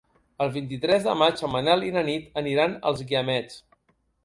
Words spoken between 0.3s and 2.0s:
El vint-i-tres de maig en Manel i